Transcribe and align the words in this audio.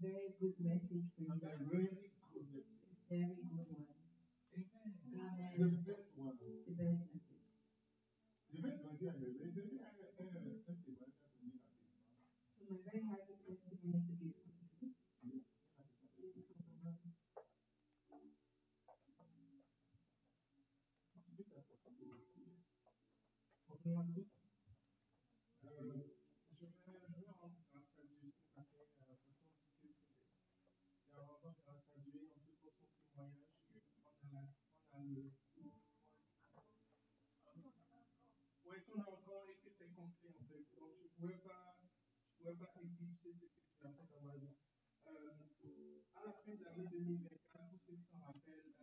very 0.00 0.28
good 0.40 0.54
message 0.60 1.06
for 1.16 1.76
you. 1.80 2.15
Ouais, 38.64 38.80
qu'on 38.82 38.98
a 39.00 39.06
encore 39.06 39.46
et 39.48 39.54
que 39.62 39.70
c'est 39.78 39.94
concret 39.94 40.34
en 40.34 40.44
fait. 40.48 40.66
Donc 40.74 40.90
je 40.98 41.04
ne 41.04 41.08
pouvais 41.14 41.38
pas, 41.38 41.78
je 42.26 42.38
pouvais 42.42 42.56
pas 42.56 42.72
éclipser 42.82 43.14
ce 43.14 43.28
que 43.28 43.38
Dieu 43.38 43.50
a 43.84 43.88
fait 43.88 44.38
vie. 44.40 44.56
Euh, 45.06 46.00
à 46.16 46.24
la 46.26 46.32
fin 46.32 46.54
de 46.54 46.64
l'année 46.64 46.86
2024, 46.90 47.70
pour 47.70 47.78
ceux 47.86 47.94
qui 47.94 48.04
s'en 48.10 48.18
rappellent, 48.18 48.74
à, 48.76 48.82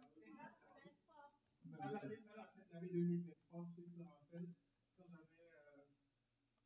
l'année- 1.91 2.23
à 2.31 2.35
la 2.37 2.45
fin 2.47 2.63
de 2.63 2.73
l'année 2.73 2.87
2023, 2.87 3.65
pour 3.65 3.67
ceux 3.75 3.83
qui 3.83 3.91
s'en 3.97 4.05
rappellent, 4.07 4.53
quand 4.95 5.03
j'avais. 5.11 5.27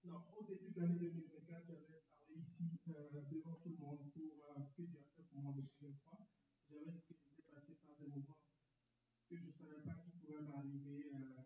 non, 0.03 0.21
au 0.37 0.43
début 0.45 0.69
de 0.69 0.79
l'année 0.81 0.99
2024, 0.99 1.65
j'avais 1.65 1.81
parlé 1.81 2.35
ici 2.37 2.63
devant 2.85 3.55
tout 3.55 3.69
le 3.69 3.77
monde 3.77 4.11
pour 4.13 4.21
ce 4.69 4.81
que 4.81 4.97
a 4.97 5.03
fait 5.15 5.23
pour 5.23 5.41
moi 5.41 5.49
en 5.49 5.55
2023. 5.55 6.29
J'avais 6.69 6.85
dit 6.85 7.01
que 7.01 7.15
j'étais 7.17 7.41
passé 7.49 7.73
par 7.81 7.95
des 7.97 8.07
moments 8.07 8.36
que 9.29 9.35
je 9.35 9.45
ne 9.45 9.51
savais 9.51 9.81
pas 9.83 9.95
qui 10.03 10.11
pourrait 10.19 10.41
m'arriver 10.43 11.11
euh, 11.13 11.43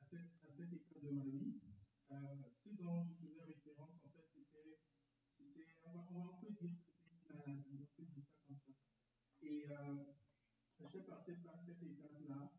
à, 0.00 0.04
cette, 0.08 0.38
à 0.46 0.50
cette 0.56 0.72
étape 0.72 1.02
de 1.02 1.10
ma 1.10 1.24
vie. 1.24 1.58
Euh, 2.12 2.36
ce 2.62 2.70
dont 2.70 3.04
je 3.04 3.14
faisais 3.14 3.42
référence, 3.42 3.98
en 4.04 4.10
fait, 4.10 4.30
c'était, 4.32 4.78
c'était 5.36 5.66
on, 5.84 5.92
va, 5.92 6.06
on 6.10 6.38
peut 6.40 6.52
dire 6.52 6.78
que 6.78 6.92
c'était 6.94 7.18
une 7.18 7.36
maladie, 7.36 7.78
on 7.82 7.86
peut 7.96 8.06
dire 8.06 8.24
ça 8.30 8.38
comme 8.46 8.58
ça. 8.62 8.72
Et 9.42 9.66
euh, 9.70 10.14
j'ai 10.92 11.00
passé 11.00 11.34
par 11.42 11.58
cette 11.66 11.82
étape-là 11.82 12.52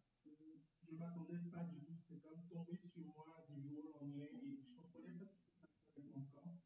je 0.88 0.94
ne 0.94 1.00
m'attendais 1.00 1.38
pas 1.52 1.64
du 1.66 1.84
tout. 1.84 2.00
C'est 2.08 2.22
comme 2.24 2.48
tombé 2.48 2.80
sur 2.80 3.04
moi 3.04 3.46
du 3.50 3.68
jour 3.68 3.92
au 3.92 4.00
lendemain 4.00 4.24
et 4.24 4.56
je 4.56 4.72
ne 4.72 4.76
comprenais 4.76 5.20
pas 5.20 5.28
ce 5.28 5.44
qui 5.44 5.52
se 5.52 5.59
passait 5.59 6.00
avec 6.00 6.16
mon 6.16 6.24
corps. 6.31 6.64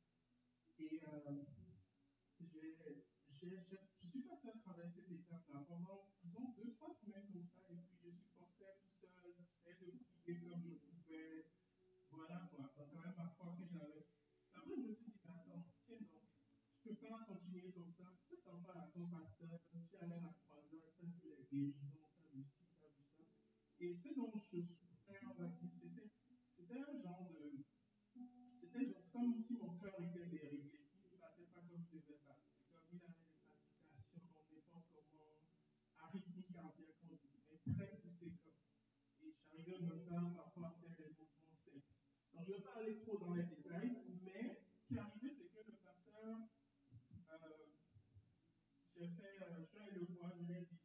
Et 0.79 1.01
je 3.41 4.09
suis 4.09 4.21
passé 4.21 4.49
à 4.49 4.57
travers 4.59 4.91
cette 4.93 5.09
étape-là 5.11 5.65
pendant, 5.67 6.05
disons, 6.21 6.53
deux, 6.55 6.71
trois 6.73 6.93
semaines 7.01 7.33
comme 7.33 7.47
ça. 7.49 7.65
Et 7.71 7.81
puis 7.81 7.97
je 8.03 8.11
supportais 8.11 8.77
tout 9.01 9.09
seul, 9.09 9.33
j'essayais 9.65 9.91
de 9.91 10.05
prier 10.21 10.49
comme 10.49 10.63
je 10.69 10.75
pouvais. 10.85 11.49
Voilà 12.11 12.47
quoi, 12.51 12.69
donc 12.77 12.91
quand 12.91 13.01
même 13.01 13.15
ma 13.17 13.29
foi 13.37 13.57
que 13.57 13.65
j'avais. 13.73 14.05
Après, 14.53 14.75
je 14.75 14.81
me 14.85 14.93
suis 14.93 15.05
dit, 15.05 15.19
mais 15.25 15.31
attends, 15.31 15.65
tiens 15.87 15.97
donc, 15.97 16.27
je 16.83 16.89
ne 16.89 16.95
peux 16.95 17.07
pas 17.07 17.25
continuer 17.25 17.71
comme 17.71 17.91
ça. 17.97 18.05
Pourquoi 18.27 18.51
t'en 18.53 18.61
parles 18.61 18.80
à 18.80 18.80
ton 18.93 19.07
pasteur 19.07 19.49
allé 20.01 20.13
à 20.13 20.19
la 20.21 20.33
croisade, 20.43 20.69
tu 20.97 21.03
as 21.03 21.05
vu 21.05 21.19
les 21.23 21.43
guérisons, 21.49 22.05
tu 22.13 22.21
as 22.21 22.27
vu 22.33 22.43
ci, 22.43 22.63
vu 22.79 23.03
ça. 23.15 23.23
Et 23.79 23.95
ce 23.95 24.09
dont 24.15 24.31
je 24.35 24.61
souffrais, 24.61 25.19
on 25.25 25.33
va 25.33 25.47
dire, 25.47 25.69
c'était, 25.81 26.09
c'était 26.57 26.79
un 26.79 27.01
genre 27.01 27.27
de. 27.31 27.63
C'était 28.61 28.85
genre, 28.85 29.01
c'est 29.03 29.11
comme 29.11 29.43
si 29.47 29.53
mon 29.57 29.77
cœur 29.79 29.95
était 29.99 30.25
déréglé. 30.25 30.79
Il 31.03 31.15
ne 31.15 31.17
battait 31.19 31.47
pas 31.53 31.61
comme 31.67 31.83
je 31.91 31.97
devais 31.97 32.19
battre. 32.25 32.45
C'est 32.59 32.69
comme 32.71 32.89
il 32.93 33.03
avait 33.03 33.13
des 34.51 34.61
palpitations, 34.69 34.69
n'importe 34.71 35.05
comment, 35.09 35.47
arythmie 35.97 36.43
cardiaque, 36.51 36.99
on 37.03 37.15
dit, 37.15 37.29
mais 37.49 37.73
très 37.73 37.97
poussé 38.01 38.31
comme. 38.43 38.59
Et 39.21 39.33
j'arrivais 39.39 39.79
même 39.79 40.05
pas 40.05 40.21
parfois 40.35 40.67
à 40.67 40.79
faire 40.79 40.95
des 40.97 41.09
mouvements 41.09 41.55
simples. 41.65 41.81
Donc, 42.33 42.45
je 42.45 42.51
ne 42.51 42.57
vais 42.57 42.63
pas 42.63 42.75
aller 42.79 42.97
trop 42.99 43.17
dans 43.19 43.33
les 43.33 43.43
détails, 43.43 43.91
mais 44.23 44.61
ce 44.63 44.87
qui 44.87 44.95
est 44.95 44.99
arrivé, 44.99 45.29
c'est 45.37 45.47
que 45.51 45.59
le 45.67 45.73
pasteur, 45.83 46.49
euh, 47.31 47.65
j'ai 48.95 49.07
fait, 49.07 49.41
euh, 49.41 49.59
je 49.59 49.65
suis 49.65 49.79
allé 49.79 49.99
le 49.99 50.05
voir, 50.13 50.31
je 50.37 50.43
lui 50.45 50.53
ai 50.53 50.61
dit, 50.61 50.79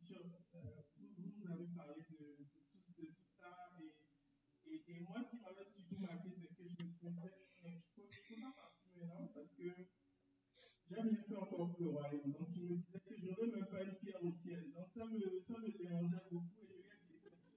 je- 0.00 0.14
euh, 0.14 0.82
vous, 0.96 1.08
vous 1.16 1.32
nous 1.38 1.50
avez 1.50 1.66
parlé 1.74 2.02
de, 2.10 2.16
de 2.16 2.44
tout, 2.52 2.78
de 2.98 3.04
tout 3.06 3.28
ça, 3.38 3.70
et, 3.80 4.70
et, 4.70 4.84
et 4.88 5.00
moi, 5.00 5.16
ce 5.24 5.30
qui 5.30 5.42
m'avait 5.42 5.64
surtout 5.70 5.98
marqué, 5.98 6.30
c'est 6.38 6.54
que 6.54 6.68
je 6.68 6.74
me 6.84 6.88
disais, 6.92 7.10
mais 7.10 7.28
je 7.62 7.66
ne 7.66 7.80
peux, 7.96 8.10
je 8.10 8.34
peux 8.34 8.40
pas 8.40 8.52
partir 8.52 8.90
maintenant 8.96 9.26
parce 9.34 9.51
que 9.62 10.94
rien 10.94 11.16
fait 11.28 11.36
encore 11.36 11.72
pour 11.72 11.84
le 11.84 11.90
royaume. 11.90 12.32
Donc, 12.32 12.48
je 12.54 12.60
me 12.62 12.76
disais 12.76 13.00
que 13.06 13.14
je 13.16 13.26
n'aurais 13.26 13.46
même 13.46 13.66
pas 13.66 13.82
une 13.82 13.94
pierre 13.94 14.24
au 14.24 14.32
ciel. 14.32 14.72
Donc, 14.72 14.88
ça 14.94 15.04
me, 15.06 15.20
ça 15.46 15.58
me 15.58 15.70
dérangeait 15.78 16.26
beaucoup, 16.30 16.66
et 16.66 16.82
je 16.82 17.06
lui 17.06 17.16
ai 17.16 17.30
dit, 17.30 17.52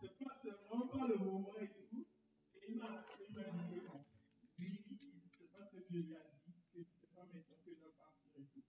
c'est 0.00 0.18
pas 0.18 0.34
pas 0.42 1.06
le 1.08 1.18
moment 1.18 1.54
et 1.60 1.68
tout. 1.68 2.06
Et 2.54 2.60
il 2.68 2.76
m'a 2.76 3.04
il 3.18 3.26
dit 3.26 4.88
que 4.88 5.04
c'est 5.38 5.50
pas 5.52 5.64
ce 5.66 5.76
que 5.76 5.82
Dieu 5.88 6.00
lui 6.02 6.16
a 6.16 6.18
dit, 6.44 6.54
que 6.74 6.80
c'est 6.82 7.14
pas 7.14 7.24
maintenant 7.24 7.58
que 7.64 7.70
je 7.70 7.78
dois 7.78 7.92
partir 7.96 8.32
et 8.36 8.44
tout. 8.52 8.64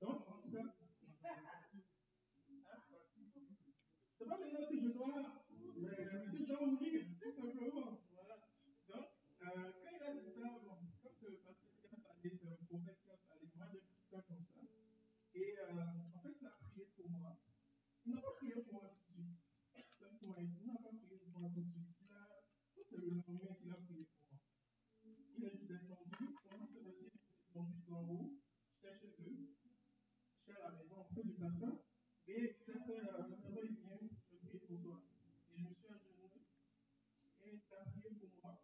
Donc, 0.00 0.28
en 0.28 0.40
tout 0.42 0.50
cas, 0.50 0.66
c'est 4.18 4.26
pas 4.26 4.38
maintenant 4.38 4.66
que 4.68 4.76
je 4.80 4.88
dois, 4.88 5.18
euh, 5.18 6.30
que 6.30 6.36
je 6.36 6.44
dois 6.44 6.66
mourir, 6.66 7.00
tout 7.20 7.32
simplement. 7.32 8.00
Voilà. 8.12 8.36
Donc, 8.88 9.06
euh, 9.42 9.72
quand 9.82 9.90
il 9.96 10.02
a 10.02 10.12
dit 10.14 10.30
ça, 10.34 10.46
bon, 10.62 10.76
comme 11.02 11.16
c'est 11.18 11.30
le 11.30 11.36
pasteur 11.38 11.72
qui 11.80 11.86
a 11.86 11.96
parlé, 11.96 12.28
c'est 12.30 12.48
un 12.48 12.56
prophète 12.68 12.98
qui 13.02 13.10
a 13.10 13.16
parlé, 13.16 13.46
moi 13.56 13.66
j'ai 13.72 13.80
pris 13.80 14.02
ça 14.10 14.18
comme 14.28 14.44
ça. 14.44 14.60
Et 15.34 15.54
euh, 15.58 16.14
en 16.14 16.20
fait, 16.20 16.36
il 16.40 16.46
a 16.46 16.50
prié 16.50 16.84
pour 16.96 17.08
moi. 17.10 17.38
Il 18.04 18.12
n'a 18.12 18.20
pas 18.20 18.32
prié 18.36 18.54
pour 18.54 18.74
moi 18.74 18.88
tout 18.90 18.98
de 19.00 19.22
suite. 19.22 19.40
C'est 19.88 20.18
pour 20.18 20.28
moi, 20.28 20.36
il 20.40 20.66
n'a 20.66 20.74
pas 20.74 20.92
prié 20.92 21.16
pour 21.16 21.40
moi 21.40 21.50
tout 21.54 21.62
de 21.62 21.70
suite. 21.70 21.96
Il 22.02 22.12
a, 22.12 22.28
ça, 22.74 22.82
c'est 22.88 22.96
le 22.98 23.08
lendemain 23.10 23.54
qu'il 23.56 23.70
a 23.70 23.76
prié 23.76 24.04
pour 24.04 24.20
moi. 24.28 24.40
Il 25.36 25.44
est 25.44 25.50
juste 25.50 25.68
descendu, 25.70 26.36
pendant 26.44 26.66
ce 26.66 26.78
passé, 26.80 26.80
il 26.80 26.88
est 26.88 27.12
descendu 27.48 27.80
d'en 27.88 28.02
haut. 28.04 28.36
J'étais 28.82 29.08
chez 29.08 29.22
eux, 29.22 29.48
j'étais 30.46 30.60
à 30.60 30.70
la 30.70 30.84
passage. 31.40 31.80
Et 32.28 32.54
il 32.60 32.70
a 32.70 32.84
fait, 32.84 33.00
euh, 33.00 33.24
d'abord, 33.40 33.64
il 33.64 33.80
vient, 33.80 33.96
je 33.96 34.36
prier 34.36 34.60
pour 34.68 34.80
toi. 34.82 35.00
Et 35.50 35.56
je 35.56 35.64
me 35.64 35.74
suis 35.74 35.88
agenouillé, 35.88 36.44
et 37.40 37.56
il 37.56 37.72
a 37.72 37.84
prié 37.88 38.10
pour 38.20 38.28
moi. 38.42 38.60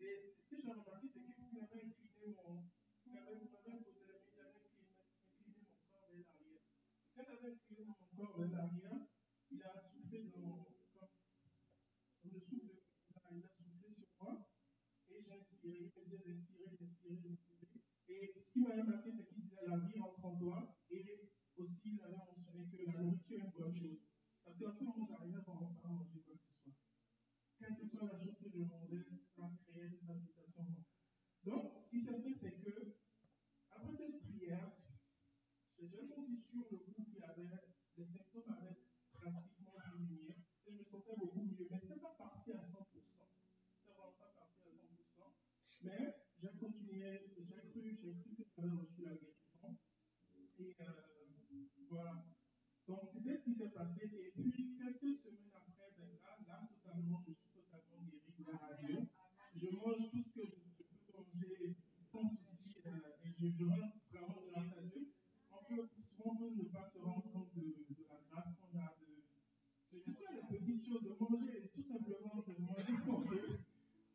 Et 0.00 0.34
ce 0.34 0.42
que 0.50 0.60
j'ai 0.60 0.72
remarqué, 0.72 1.06
c'est 1.14 1.22
qu'il 1.22 1.58
avait 1.62 1.86
incliné 1.86 2.34
mon. 2.34 2.66
Il 3.06 3.12
m'avait 3.14 3.38
posé 3.38 3.54
la 3.54 3.62
main, 3.62 3.78
incliné, 3.78 4.16
mon 4.74 5.46
corps 5.46 5.86
vers 5.86 6.18
l'arrière. 6.18 6.66
Quand 7.14 7.22
il 7.22 7.30
avait 7.30 7.54
incliné 7.54 7.84
mon 7.86 7.94
corps 8.16 8.36
vers 8.36 8.50
l'arrière, 8.50 9.06
il 9.50 9.62
a 9.62 9.72
soufflé 9.86 10.24
dans 10.34 10.40
mon. 10.40 10.66
Comme 12.18 12.32
le 12.32 12.40
souffle, 12.40 12.82
il 13.08 13.44
a, 13.44 13.48
soufflé 13.48 13.94
sur 13.94 14.08
moi. 14.20 14.50
Et 15.08 15.22
j'ai 15.22 15.32
inspiré, 15.32 15.78
il 15.78 15.84
me 15.84 16.04
disait 16.04 16.18
d'inspirer, 16.18 16.76
d'inspirer, 16.76 17.16
d'inspirer. 17.22 17.68
Et 18.08 18.34
ce 18.34 18.52
qui 18.52 18.58
m'avait 18.60 18.82
marqué, 18.82 19.12
c'est 19.16 19.24
qu'il 19.24 19.42
disait 19.44 19.66
la 19.66 19.78
vie 19.78 19.98
rentre 20.00 20.24
en 20.24 20.36
toi. 20.36 20.75
Aussi, 21.58 21.96
il 21.96 22.00
avait 22.04 22.16
mentionné 22.16 22.68
que 22.68 22.84
la 22.84 23.00
nourriture 23.00 23.40
est 23.40 23.44
une 23.44 23.50
bonne 23.56 23.74
chose. 23.74 23.98
Parce 24.44 24.58
qu'en 24.58 24.72
ce 24.76 24.84
moment, 24.84 25.06
j'arrivais 25.08 25.40
vraiment 25.40 25.72
pas 25.80 25.88
à 25.88 25.92
manger 25.92 26.20
quoi 26.20 26.36
que 26.36 26.44
ce 26.44 26.52
soit. 26.62 26.76
Quelle 27.58 27.76
que 27.76 27.88
soit 27.88 28.12
la 28.12 28.18
chose 28.20 28.36
que 28.36 28.50
je 28.50 28.58
mangeais, 28.58 29.04
ça 29.34 29.48
créait 29.64 29.88
en 30.56 30.62
moi. 30.62 30.84
Donc, 31.44 31.72
ce 31.80 31.88
qui 31.88 32.04
s'est 32.04 32.20
fait, 32.20 32.34
c'est 32.40 32.60
que, 32.60 33.00
après 33.70 33.96
cette 33.96 34.20
prière, 34.20 34.70
j'ai 35.78 35.88
senti 35.88 36.36
sur 36.44 36.68
le 36.70 36.76
coup 36.76 37.04
qu'il 37.04 37.24
avait, 37.24 37.72
les 37.96 38.04
symptômes 38.04 38.52
avaient 38.52 38.76
drastiquement 39.12 39.72
diminué. 39.96 40.36
Et 40.66 40.72
je 40.72 40.76
me 40.76 40.84
sentais 40.84 41.16
beaucoup 41.16 41.40
mieux. 41.40 41.68
Mais 41.70 41.80
ce 41.80 41.86
n'est 41.86 42.00
pas 42.00 42.16
parti 42.18 42.52
à 42.52 42.60
100%. 42.60 42.84
C'est 43.80 43.88
vraiment 43.88 44.12
pas 44.18 44.28
parti 44.36 44.68
à 44.68 44.76
100%. 44.76 45.32
Mais 45.82 46.16
j'ai 46.38 46.52
continué, 46.58 47.32
j'ai 47.34 47.44
cru, 47.44 47.98
j'ai 48.02 48.12
cru 48.12 48.36
que 48.36 48.44
j'avais 48.56 48.76
reçu 48.76 49.02
la 49.02 49.14
guérison. 49.14 49.35
Donc 52.88 53.00
c'était 53.12 53.36
ce 53.36 53.42
qui 53.44 53.54
s'est 53.54 53.70
passé. 53.70 54.04
Et 54.04 54.30
puis 54.30 54.76
quelques 54.78 55.18
semaines 55.18 55.50
après, 55.54 55.90
ben 55.98 56.06
là, 56.46 56.62
totalement, 56.70 57.22
je 57.26 57.32
suis 57.32 57.50
totalement 57.50 57.98
guéri, 58.04 58.32
gloire 58.38 58.62
à 58.70 58.74
Dieu. 58.74 59.08
Je 59.56 59.66
mange 59.76 60.10
tout 60.10 60.22
ce 60.22 60.30
que 60.30 60.46
je, 60.46 60.92
peux 61.06 61.16
manger 61.16 61.74
sans 62.12 62.28
souci. 62.28 62.76
euh, 62.86 62.90
et 63.24 63.30
je, 63.32 63.48
je 63.56 63.64
rends 63.64 63.90
vraiment 64.12 64.42
grâce 64.52 64.72
à 64.78 64.82
Dieu. 64.82 65.08
On 65.50 65.64
peut 65.64 65.88
souvent 66.16 66.50
ne 66.50 66.62
pas 66.64 66.88
se 66.92 66.98
rendre 66.98 67.30
compte 67.32 67.54
de, 67.54 67.62
de 67.62 68.04
la 68.08 68.20
grâce 68.30 68.54
qu'on 68.54 68.78
a 68.78 68.94
de, 69.00 69.98
de 69.98 70.52
les 70.52 70.58
petites 70.58 70.86
choses, 70.86 71.02
de 71.02 71.16
manger, 71.18 71.70
tout 71.74 71.82
simplement 71.82 72.44
de 72.46 72.54
manger 72.62 72.96
ce 72.96 73.06
qu'on 73.06 73.20
veut. 73.20 73.58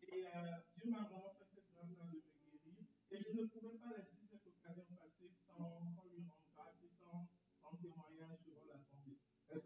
Et 0.08 0.26
euh, 0.28 0.52
Dieu 0.78 0.92
m'a 0.92 1.04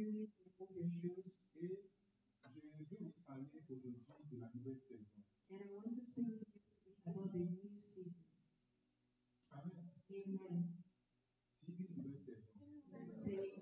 et 0.00 0.30
je 2.78 2.94
vais 2.94 2.96
vous 3.00 3.12
parler 3.26 3.44
aujourd'hui 3.52 3.92
de 4.30 4.40
la 4.40 4.50
nouvelle 4.54 4.78
saison. 4.88 5.04
And 5.50 5.60
I 5.60 5.68
want 5.74 5.94
to 5.94 6.00
speak 6.00 6.14
to 6.14 6.20
you 6.22 7.04
about 7.04 7.32
the 7.32 7.38
new 7.38 7.68
season. 7.92 8.14
Amen. 9.52 9.90
Amen. 10.10 10.64
Dis 11.66 11.74
une 11.76 11.96
nouvelle 11.96 12.18
saison. 12.24 12.60
Say. 13.24 13.60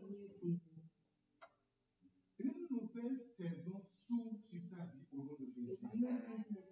Une 2.38 2.66
nouvelle 2.70 3.20
saison 3.36 3.82
s'ouvre 3.96 4.38
sur 4.48 4.60
ta 4.70 4.84
vie 4.84 5.06
au 5.12 5.24
nom 5.24 5.36
de 5.40 5.46
Jésus. 5.46 6.67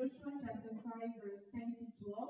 Joshua 0.00 0.32
chapter 0.40 0.72
5, 0.80 1.20
verse 1.20 1.44
10 1.52 1.76
to 1.76 1.84
12. 2.08 2.29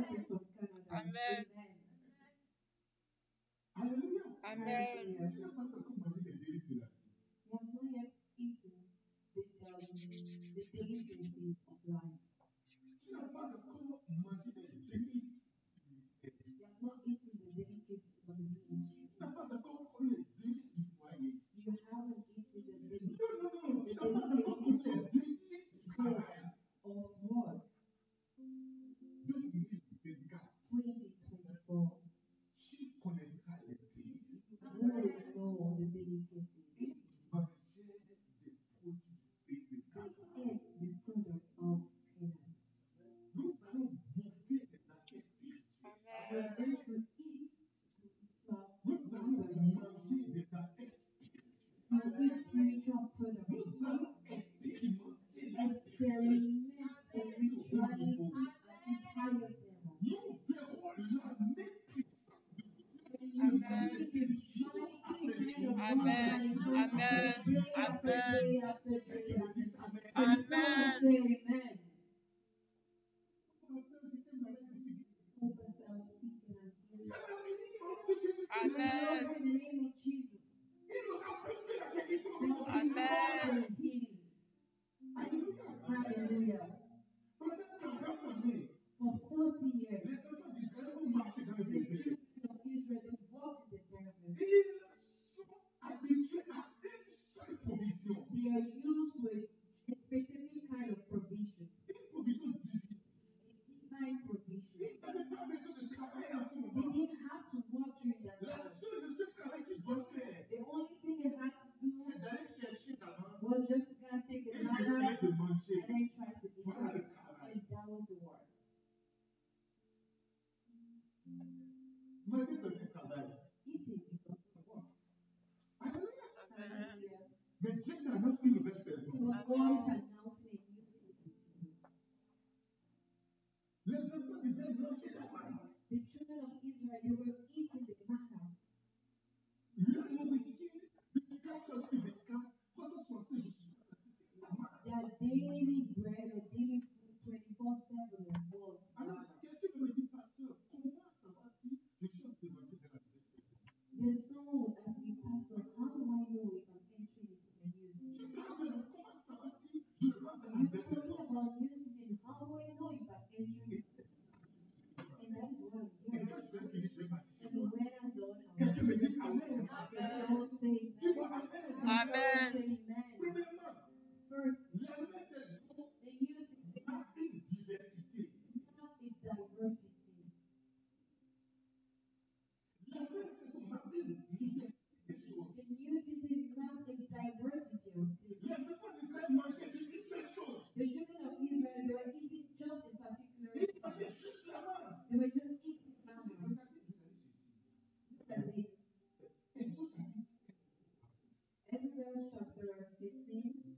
verse 202.81 202.97
16, 202.97 203.77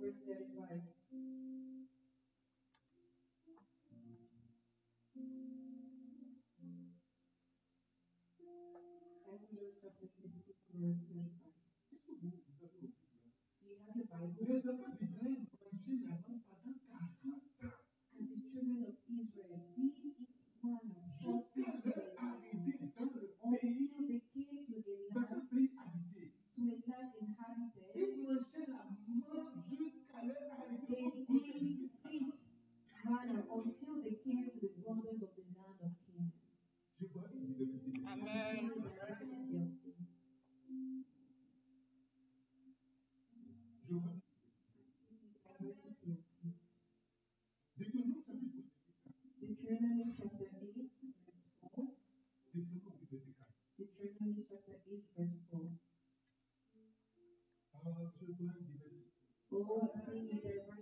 verse 0.00 0.18
35. 0.26 0.82
Chapter 9.82 10.06
16, 10.10 10.82
verse 10.82 11.02
35. 11.06 11.38
Do 13.62 13.70
you 13.70 13.78
have 13.86 13.94
your 13.94 14.06
Bible? 14.10 14.34
Lord 59.68 59.90
sing 60.06 60.28
see 60.30 60.40
their 60.44 60.81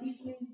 Thank 0.00 0.20
you. 0.24 0.53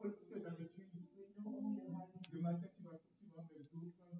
pourquoi 0.00 0.18
tu 0.26 0.34
es 0.34 0.40
dans 0.40 0.50
le 0.50 0.56
matin, 1.92 2.08
tu 2.30 2.38
vas, 2.38 2.54
tu 2.54 2.82
vas 2.82 4.19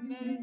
Amen. 0.00 0.39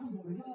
Aller. 0.00 0.36
else 0.38 0.45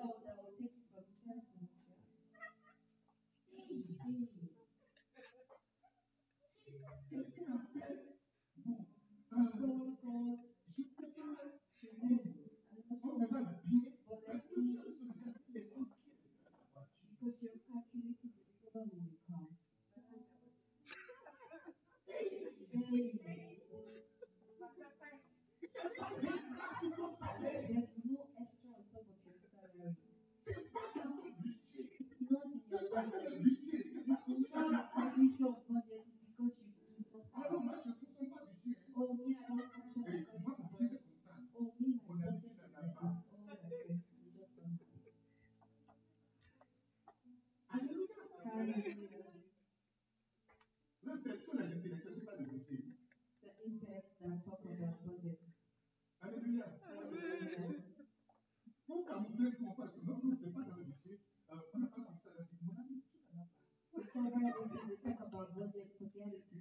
Thank 66.32 66.44
you. 66.54 66.61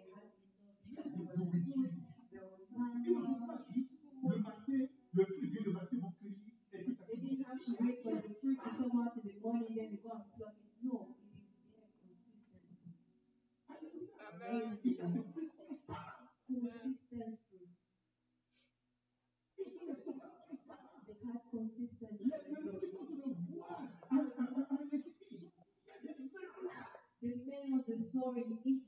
glory 28.21 28.80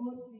In 0.00 0.39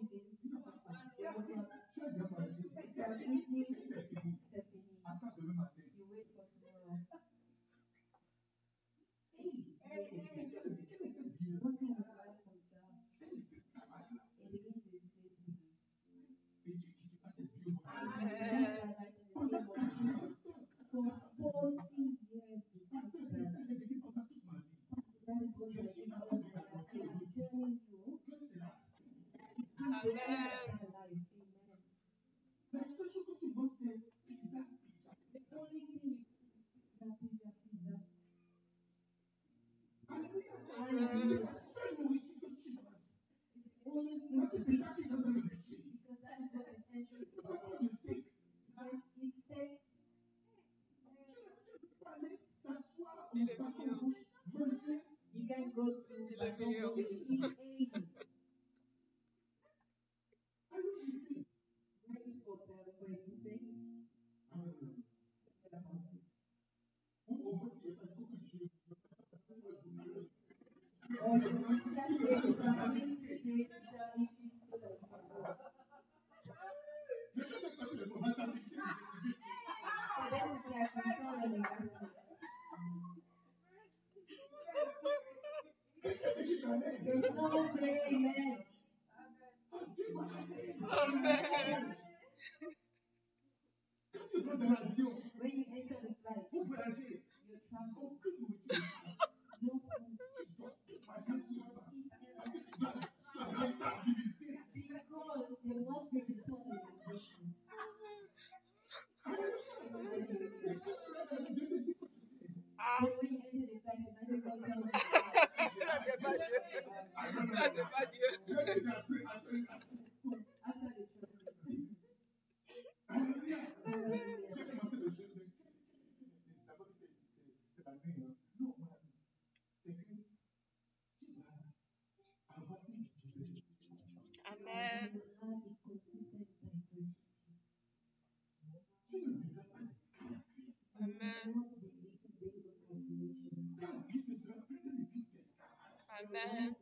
né? 146.31 146.74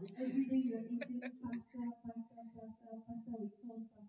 Every 0.00 0.44
day 0.48 0.56
you 0.56 0.74
are 0.76 0.80
eating 0.80 1.20
pasta, 1.20 1.78
pasta, 2.02 2.40
pasta, 2.56 2.88
pasta 3.06 3.32
with 3.38 3.52
sauce, 3.60 3.99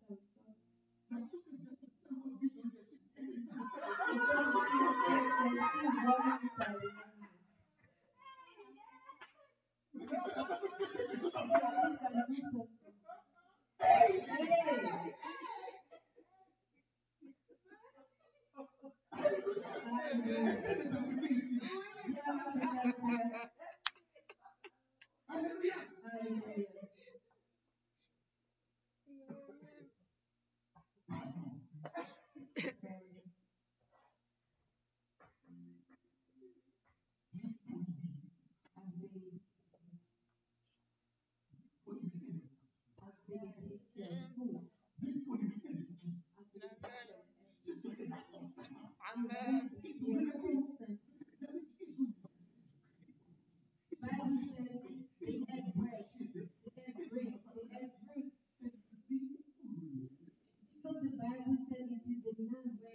Yeah. 62.42 62.91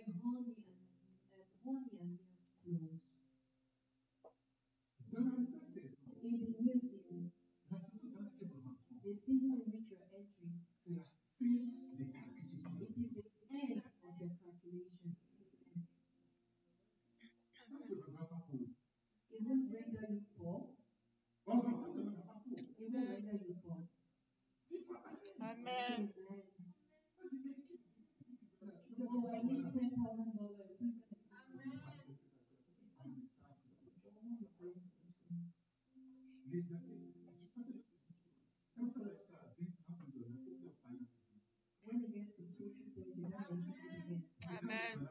Amen. 44.49 45.09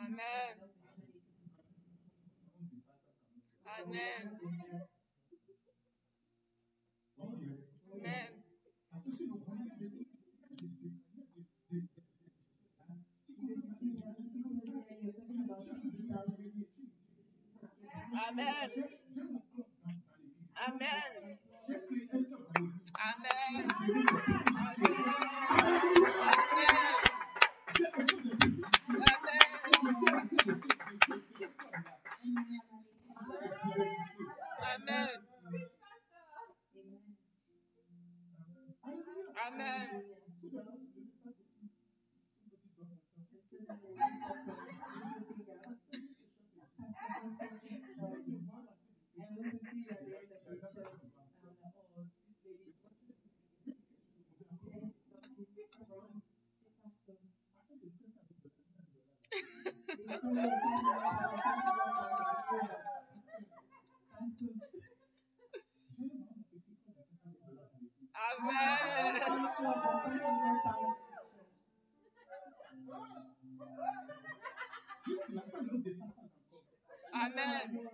Amen. 0.00 0.54
Amen. 3.80 4.31
Amen. 77.14 77.91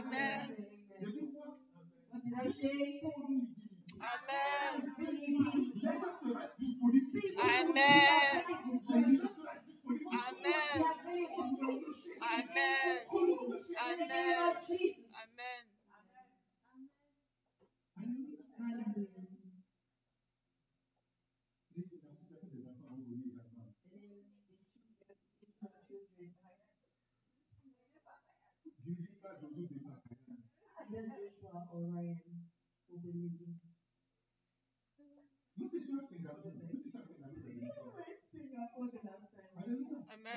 Amen. 0.00 0.59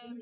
Amen. 0.00 0.21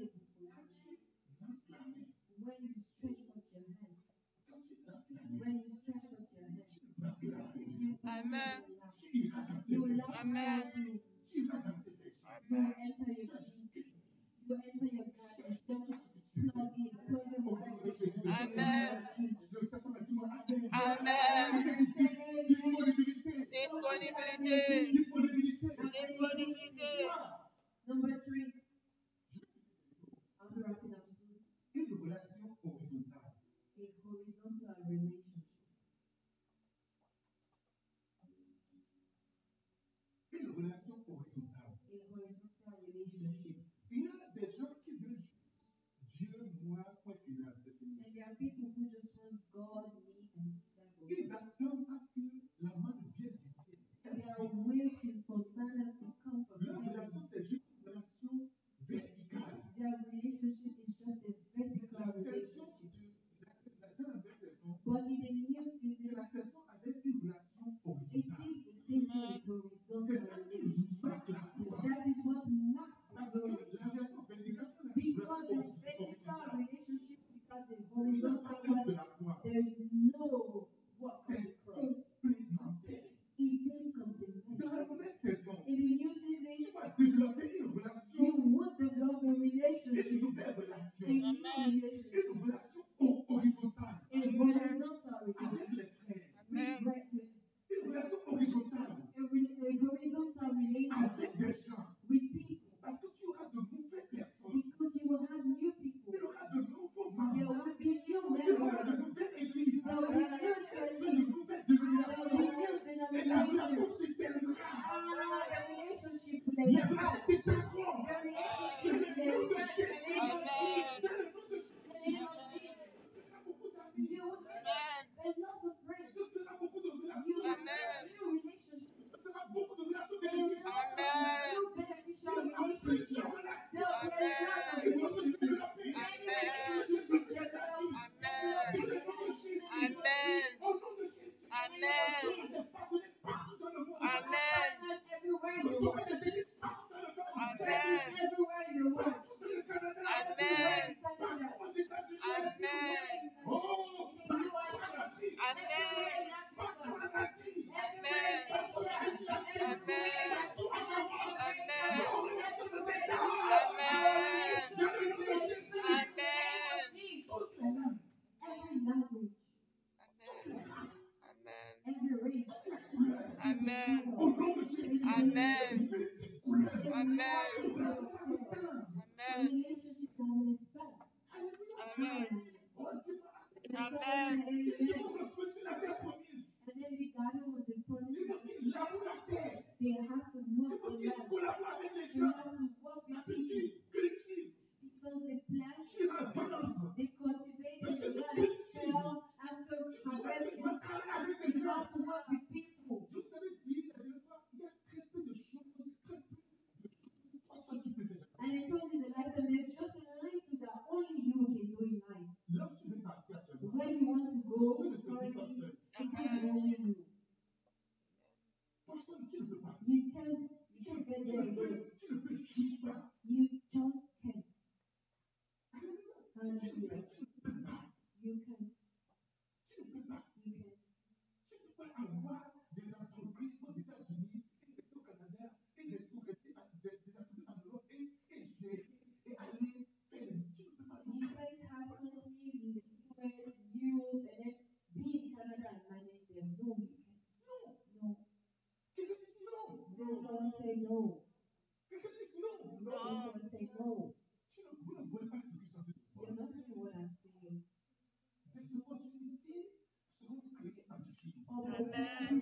Amen. 261.95 262.40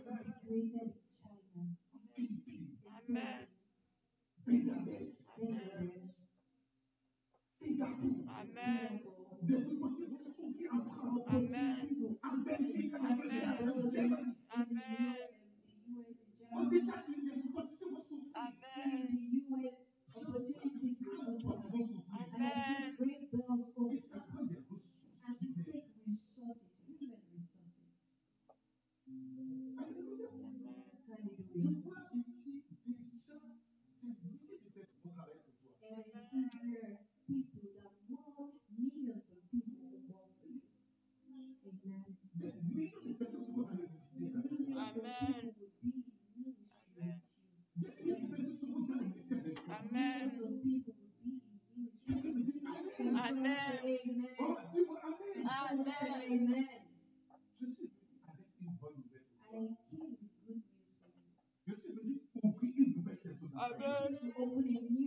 Amen. 63.81 64.98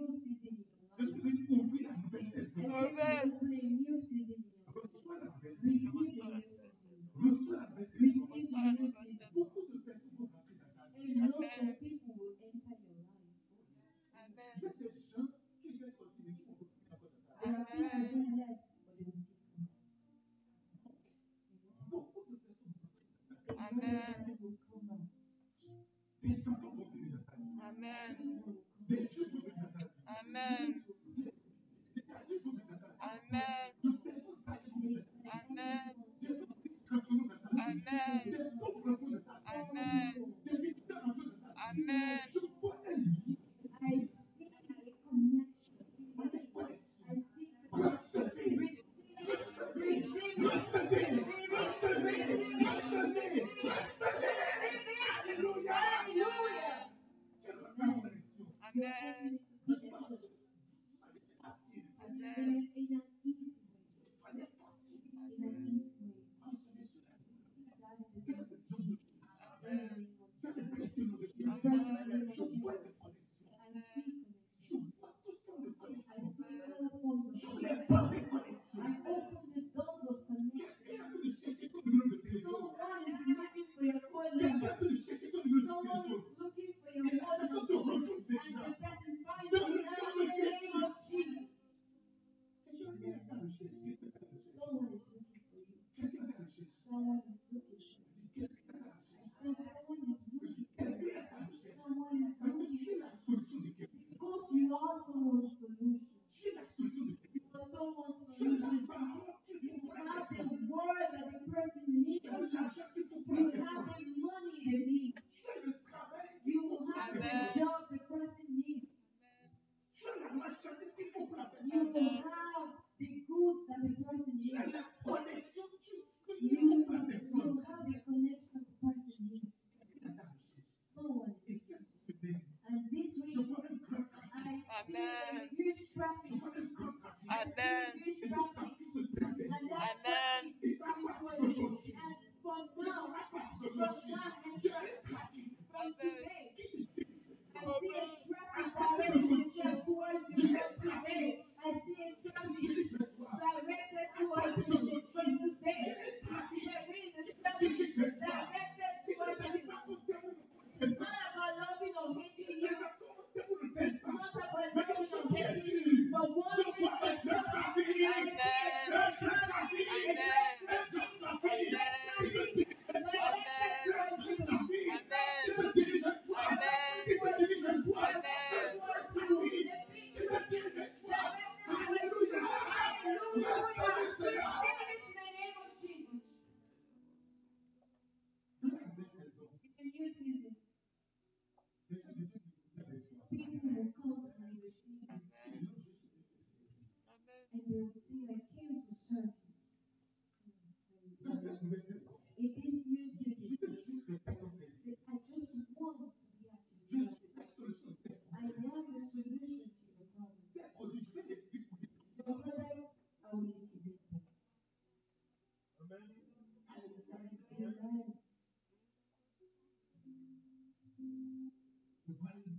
Thank 112.76 112.88
you. 112.98 113.01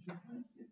should 0.05 0.21
trust 0.27 0.47
it. 0.61 0.72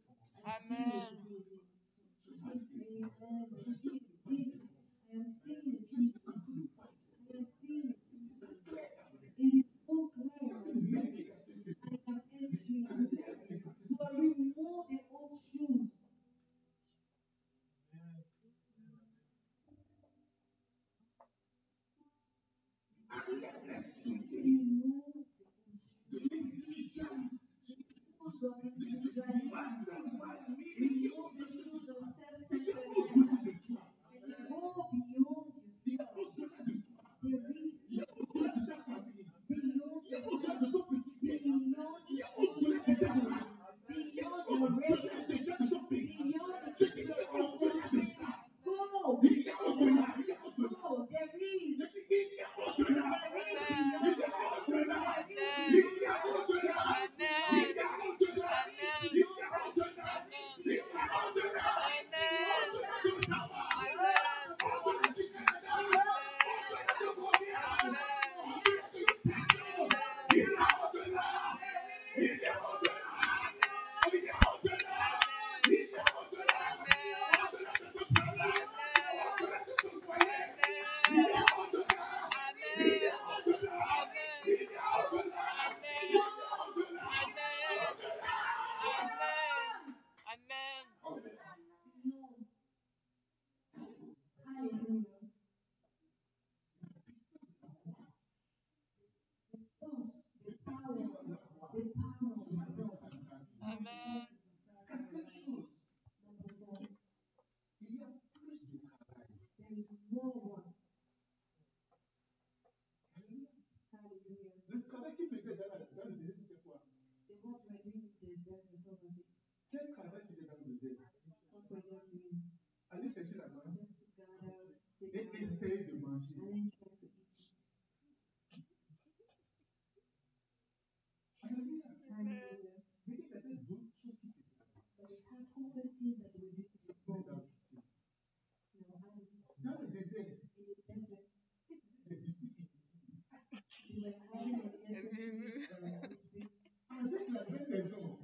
Avec 146.90 147.28
la 147.32 147.44
belle 147.44 147.66
maison. 147.70 148.18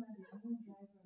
driver. 0.00 1.05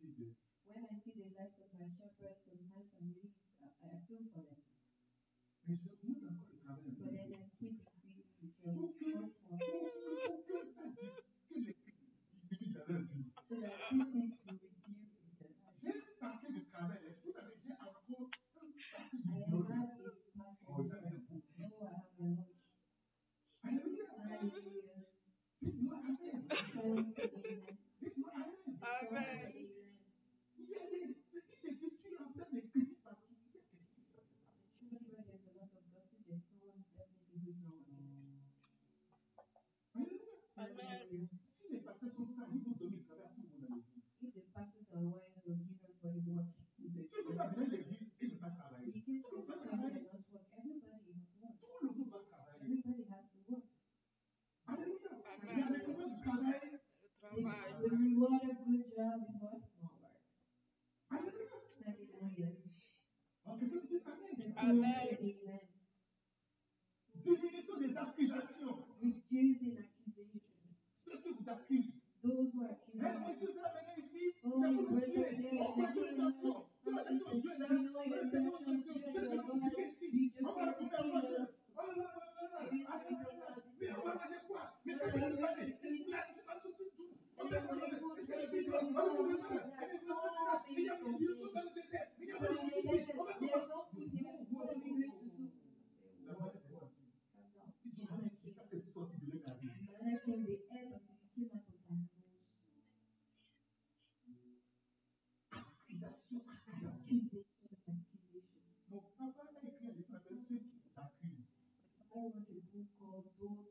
those 113.39 113.70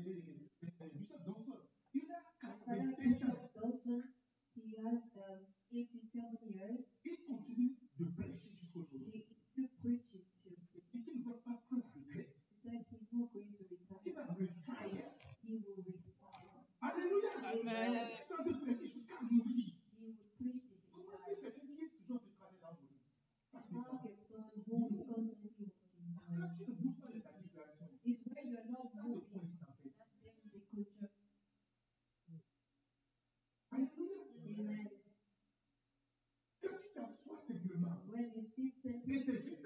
believing 0.00 0.31
you 38.84 39.61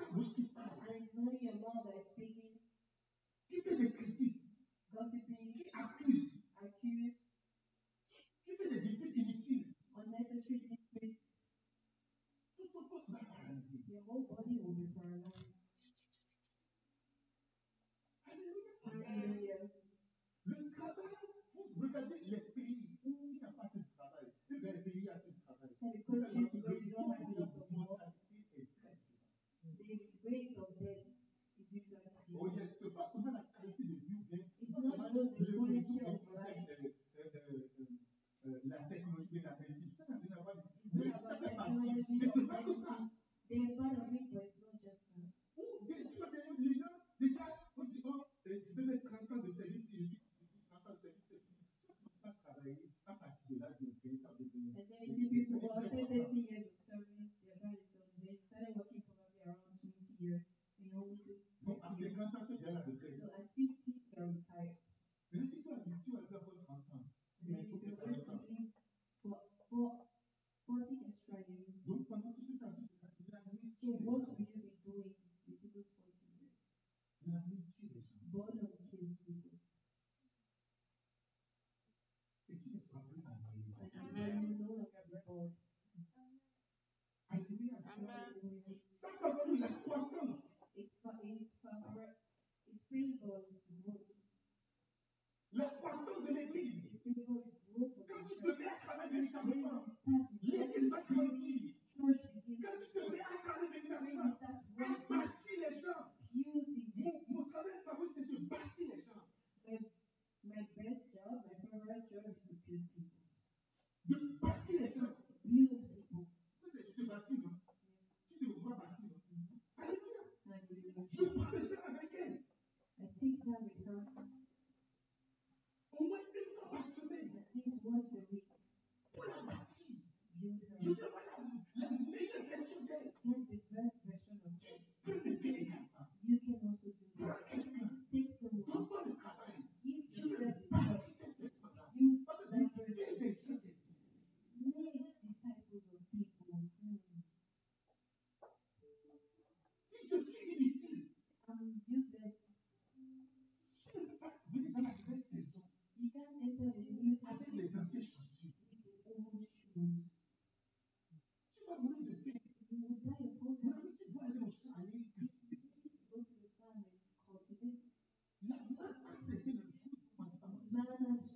Namaste. 170.86 171.35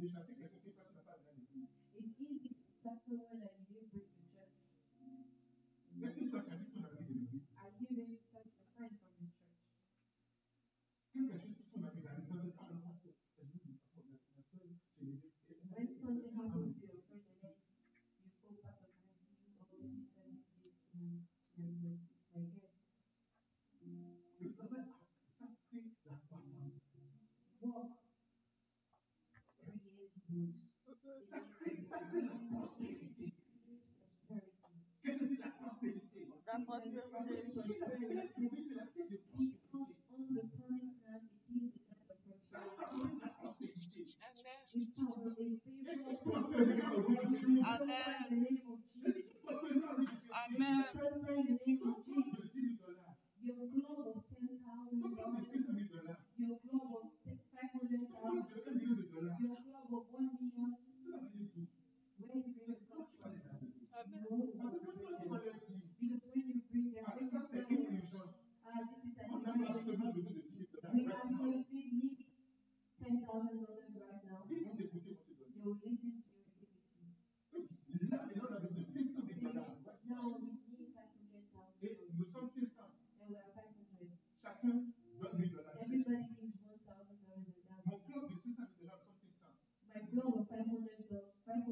which 0.00 0.12
I 0.14 0.22
think 0.22 0.37
mostly 32.58 33.07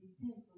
be 0.00 0.08
temple. 0.20 0.53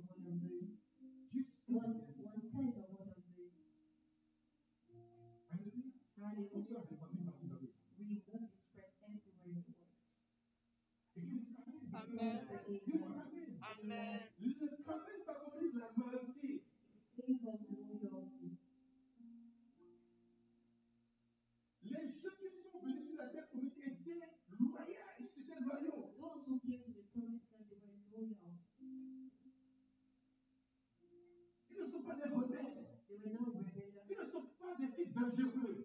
Ils 34.08 34.16
ne 34.20 34.26
sont 34.26 34.42
pas 34.58 34.74
des 34.78 34.88
fils. 34.88 35.75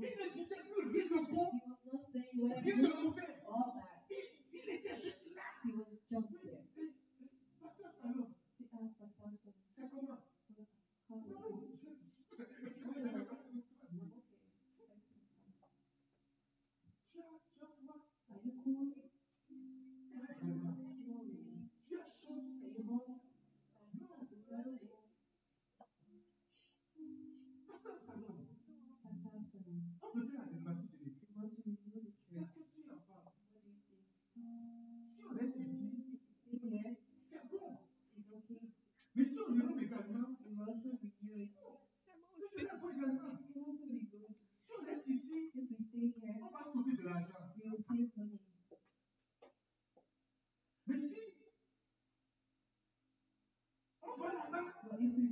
This 0.00 0.18
is 0.20 0.31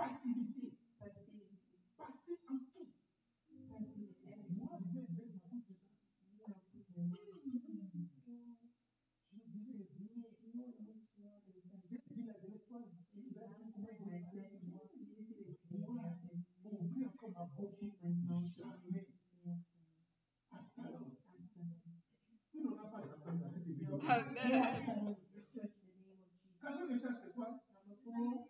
Facilité, 0.00 0.72
Passivité. 0.98 1.58
Passer 1.98 2.38
en 2.48 2.56
qui 2.56 2.88
Passivité. 3.68 4.16
Moi, 4.48 4.78
je 4.82 4.88
vais 28.10 28.49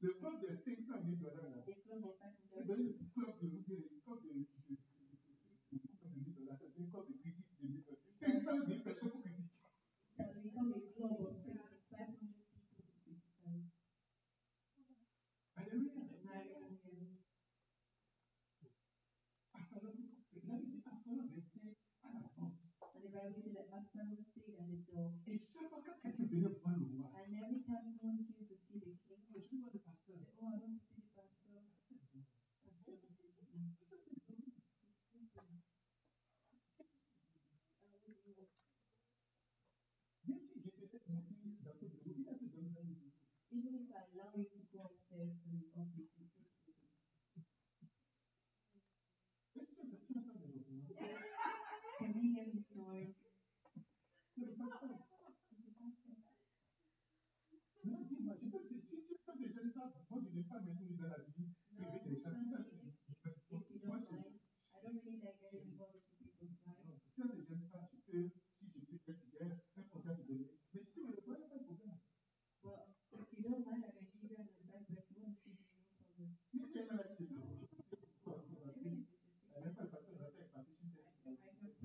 Le 0.00 0.10
club 0.18 0.40
des 0.40 0.56
500 0.56 0.98
000 1.06 1.16
dollars, 1.20 1.50
là. 1.54 1.62
C'est 1.64 2.66
devenu 2.66 2.88
le 2.88 2.94
club 3.14 3.38
de, 3.40 3.48
dollars. 3.62 3.86
C'est 6.58 6.70
devenu 6.70 6.84
le 6.84 6.90
club 6.90 7.06
de 7.06 7.14
critique 7.14 7.46
de 7.46 7.94
500 8.18 8.66
000 8.66 8.82
personnes 8.82 9.10
pour 9.10 9.20
critiquer. 9.20 9.54
Ça 10.16 10.24
people 10.24 10.84
to. 10.94 11.14
Alléluia. 15.56 16.02
Absalom, 19.54 19.98
la 20.34 20.40
Bible 20.40 20.70
dit 20.70 20.82
Absalom 20.84 21.28
restait 21.34 21.70
à 22.02 22.20
la 22.20 22.28
porte. 22.36 22.64
And 23.04 24.20
stayed. 24.34 25.14
Et 25.26 25.40
chaque 25.52 25.68
fois 25.68 25.80
que 25.80 25.90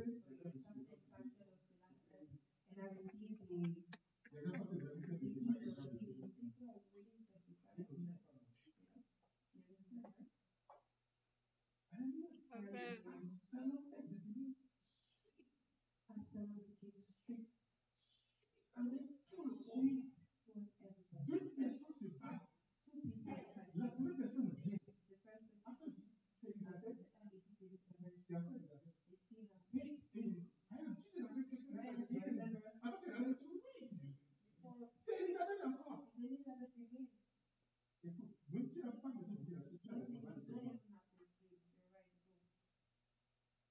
Service 0.10 0.26
Committee 0.26 0.90
for 0.90 0.98
Justice 1.06 1.06
Park 1.06 1.30
Hills 1.38 1.62
Disaster, 1.70 2.26
and 2.74 2.78
I 2.82 2.90
received 2.98 3.46
the. 3.46 3.89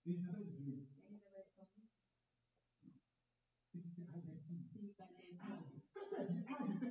Elisabeth 0.09 0.57
Gill. 0.57 0.89
Elisabeth 1.05 1.53
Gill. 1.77 1.85
Bitte, 3.75 4.09
Alter, 4.15 4.41
sie. 4.49 4.65
Sie, 4.73 4.95
bei 4.97 5.05
dem. 5.21 5.39
Ah, 5.39 5.61
Gott 5.93 6.09
sei 6.11 6.25
Dank, 6.25 6.49
ah, 6.49 6.65
sie 6.81 6.88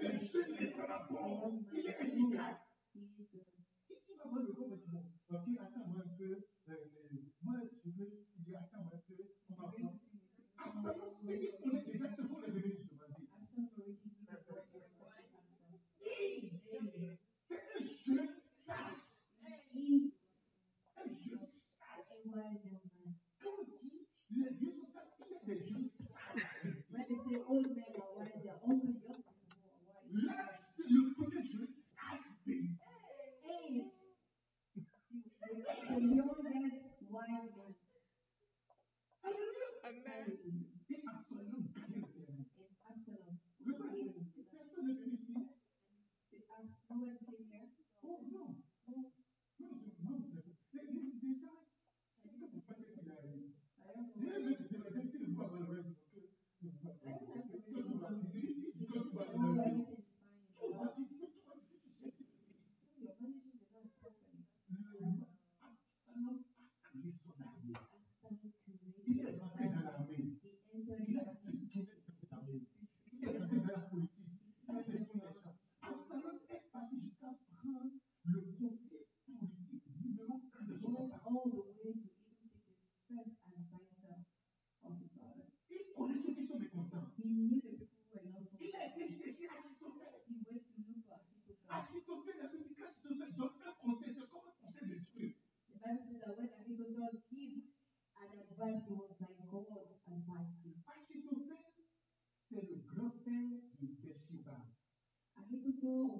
Et 0.00 0.06
je 0.12 0.24
sais. 0.26 1.63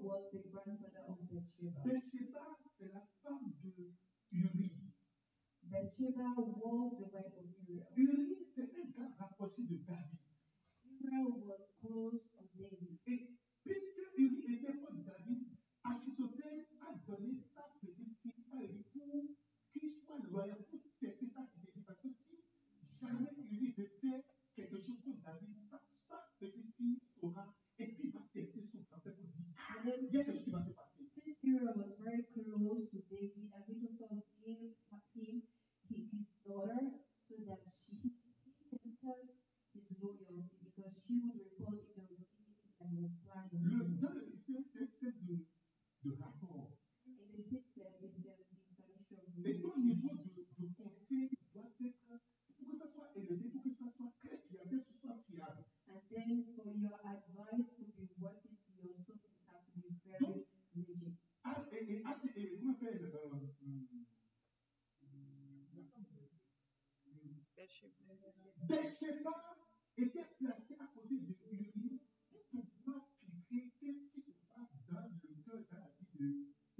was 0.05 0.22
the 0.32 0.40
grandmother 0.52 1.02
of 1.09 1.16
Bathsheba. 1.28 2.23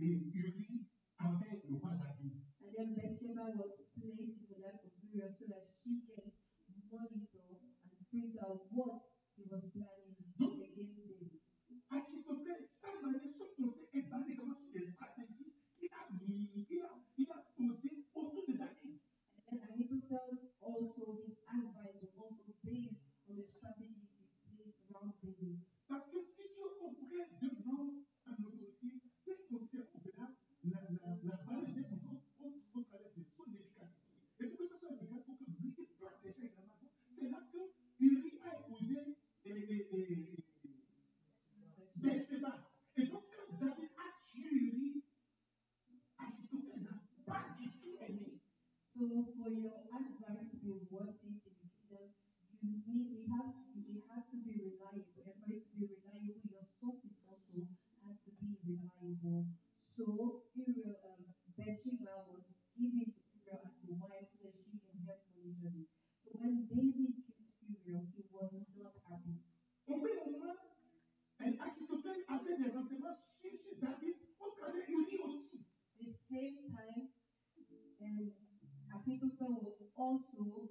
you 0.05 0.64
worked 50.95 51.27
in 51.27 51.35
the 51.43 51.51
kingdom, 51.59 52.15
you 52.63 52.79
need 52.87 53.11
it 53.19 53.27
has 53.35 53.51
to 53.51 53.83
it 53.83 54.07
has 54.07 54.23
to 54.31 54.37
be 54.47 54.55
reliable. 54.55 55.27
And 55.27 55.35
for 55.43 55.51
it 55.51 55.67
to 55.67 55.75
be 55.75 55.91
reliable, 55.91 56.39
your 56.47 56.63
sources 56.79 57.19
also 57.27 57.67
have 58.07 58.17
to 58.23 58.31
be 58.39 58.55
reliable. 58.63 59.51
So 59.91 60.47
Uriel 60.55 60.95
um, 61.03 61.35
Bathsheba 61.59 62.31
was 62.31 62.47
given 62.79 63.11
to 63.11 63.21
Uriel 63.43 63.59
as 63.67 63.75
a 63.83 63.95
wife 63.99 64.31
so 64.39 64.47
that 64.55 64.63
she 64.71 64.79
can 64.79 65.03
help 65.03 65.27
with 65.35 65.59
journeys. 65.59 65.91
So 66.23 66.31
when 66.39 66.67
David 66.71 67.27
killed 67.27 67.59
Uriel, 67.63 68.07
he 68.15 68.23
was 68.31 68.55
not 68.79 68.95
happy. 69.11 69.43
And 71.45 71.61
actually, 71.61 71.87
to 71.91 71.97
tell 72.01 72.17
Abel, 72.17 72.57
there 72.57 72.73
was 72.73 72.89
a 72.89 72.99
man, 72.99 73.19
David, 73.45 74.17
what 74.39 74.57
can 74.57 74.73
they 74.81 74.97
do? 75.11 75.45
The 76.01 76.09
same 76.31 76.57
time, 76.73 77.13
um, 77.61 77.95
and 78.01 78.33
Ahithophel 78.95 79.61
was 79.61 79.79
also 79.97 80.71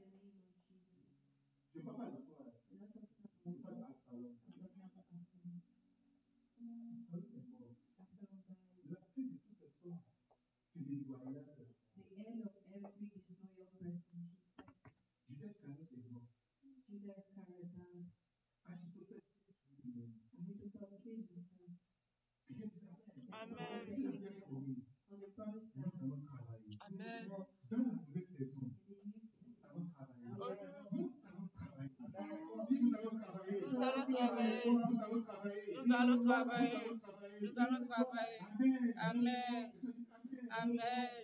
Nous 36.03 36.07
allons 36.09 36.23
travailler. 36.23 36.79
Nous 37.41 37.59
allons 37.59 37.85
travailler. 37.85 38.93
Amen. 38.97 39.71
Amen. 40.49 41.20